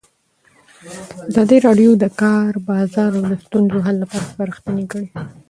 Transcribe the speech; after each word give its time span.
ازادي 1.29 1.57
راډیو 1.67 1.91
د 1.97 1.99
د 2.03 2.05
کار 2.21 2.51
بازار 2.67 3.11
د 3.29 3.31
ستونزو 3.43 3.77
حل 3.85 3.95
لارې 4.01 4.19
سپارښتنې 4.29 4.85
کړي. 4.91 5.07